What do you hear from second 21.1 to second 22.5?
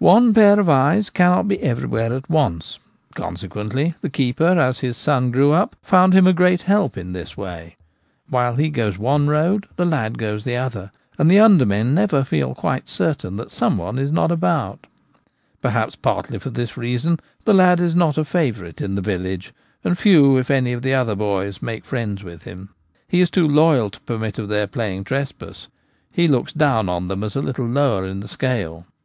boys make friends with